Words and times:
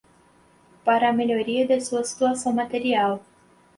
para 0.83 1.09
a 1.09 1.13
melhoria 1.13 1.67
de 1.67 1.79
sua 1.79 2.03
situação 2.03 2.51
material 2.53 3.21